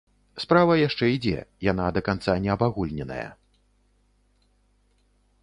[0.43, 1.41] Справа яшчэ ідзе,
[1.71, 3.29] яна да канца не абагульненая.